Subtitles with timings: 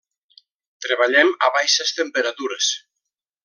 [0.85, 2.75] Treballem a baixes temperatures.